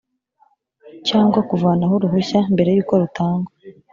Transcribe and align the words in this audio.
cyangwa 1.07 1.39
kuvanaho 1.49 1.93
uruhushya 1.95 2.39
mbere 2.53 2.69
y’uko 2.75 2.93
rutangwa 3.01 3.51